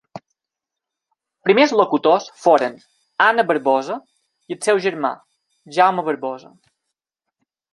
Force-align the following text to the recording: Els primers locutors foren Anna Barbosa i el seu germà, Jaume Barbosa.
Els 0.19 1.43
primers 1.49 1.73
locutors 1.81 2.25
foren 2.45 2.79
Anna 3.27 3.45
Barbosa 3.51 3.99
i 4.51 4.57
el 4.59 4.61
seu 4.69 4.81
germà, 4.87 5.13
Jaume 5.77 6.07
Barbosa. 6.09 6.53